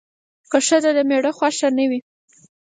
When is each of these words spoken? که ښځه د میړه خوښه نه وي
که 0.51 0.57
ښځه 0.67 0.89
د 0.93 0.99
میړه 1.09 1.31
خوښه 1.37 1.67
نه 1.77 1.85
وي 1.89 1.99